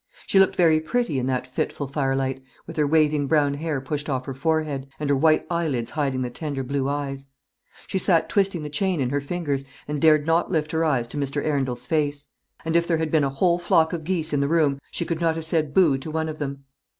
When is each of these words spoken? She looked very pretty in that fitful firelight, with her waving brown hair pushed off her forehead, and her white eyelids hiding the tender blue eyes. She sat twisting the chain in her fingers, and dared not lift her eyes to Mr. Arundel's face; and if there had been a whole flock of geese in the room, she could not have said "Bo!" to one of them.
She 0.25 0.39
looked 0.39 0.55
very 0.55 0.79
pretty 0.79 1.19
in 1.19 1.27
that 1.27 1.45
fitful 1.45 1.87
firelight, 1.87 2.41
with 2.65 2.75
her 2.77 2.87
waving 2.87 3.27
brown 3.27 3.53
hair 3.53 3.79
pushed 3.79 4.09
off 4.09 4.25
her 4.25 4.33
forehead, 4.33 4.87
and 4.99 5.07
her 5.11 5.15
white 5.15 5.45
eyelids 5.47 5.91
hiding 5.91 6.23
the 6.23 6.31
tender 6.31 6.63
blue 6.63 6.89
eyes. 6.89 7.27
She 7.85 7.99
sat 7.99 8.27
twisting 8.27 8.63
the 8.63 8.69
chain 8.71 8.99
in 8.99 9.11
her 9.11 9.21
fingers, 9.21 9.63
and 9.87 10.01
dared 10.01 10.25
not 10.25 10.49
lift 10.51 10.71
her 10.71 10.83
eyes 10.83 11.07
to 11.09 11.17
Mr. 11.17 11.45
Arundel's 11.45 11.85
face; 11.85 12.29
and 12.65 12.75
if 12.75 12.87
there 12.87 12.97
had 12.97 13.11
been 13.11 13.23
a 13.23 13.29
whole 13.29 13.59
flock 13.59 13.93
of 13.93 14.03
geese 14.03 14.33
in 14.33 14.39
the 14.39 14.47
room, 14.47 14.79
she 14.89 15.05
could 15.05 15.21
not 15.21 15.35
have 15.35 15.45
said 15.45 15.71
"Bo!" 15.71 15.97
to 15.97 16.09
one 16.09 16.29
of 16.29 16.39
them. 16.39 16.63